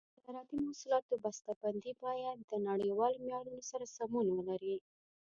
[0.15, 4.75] د زراعتي محصولاتو بسته بندي باید د نړیوالو معیارونو سره سمون ولري.